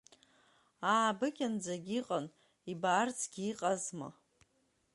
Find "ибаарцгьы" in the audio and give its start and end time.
2.71-3.43